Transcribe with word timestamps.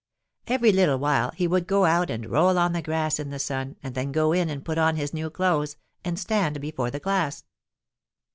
Every 0.47 0.71
little 0.71 0.97
while 0.97 1.29
he 1.35 1.45
would 1.47 1.67
go 1.67 1.85
out 1.85 2.09
and 2.09 2.27
roll 2.31 2.57
on 2.57 2.73
the 2.73 2.81
grass 2.81 3.19
in 3.19 3.29
the 3.29 3.37
sun 3.37 3.75
and 3.83 3.93
then 3.93 4.11
go 4.11 4.31
in 4.33 4.49
and 4.49 4.65
put 4.65 4.79
on 4.79 4.95
his 4.95 5.13
new 5.13 5.29
clothes 5.29 5.77
and 6.03 6.17
stand 6.17 6.59
before 6.59 6.89
the 6.89 6.99
glass. 6.99 7.43